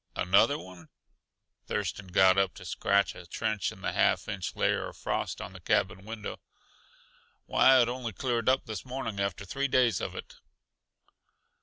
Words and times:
"Another 0.15 0.57
one?" 0.57 0.89
Thurston 1.67 2.07
got 2.07 2.35
up 2.35 2.55
to 2.55 2.65
scratch 2.65 3.13
a 3.13 3.27
trench 3.27 3.71
in 3.71 3.81
the 3.81 3.91
half 3.93 4.27
inch 4.27 4.55
layer 4.55 4.87
of 4.89 4.97
frost 4.97 5.39
on 5.39 5.53
the 5.53 5.59
cabin 5.59 6.05
window. 6.05 6.39
"Why, 7.45 7.79
it 7.83 7.87
only 7.87 8.11
cleared 8.11 8.49
up 8.49 8.65
this 8.65 8.83
morning 8.83 9.19
after 9.19 9.45
three 9.45 9.67
days 9.67 10.01
of 10.01 10.15
it." 10.15 10.37